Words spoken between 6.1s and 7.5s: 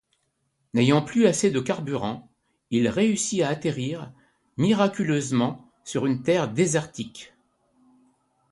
terre désertique.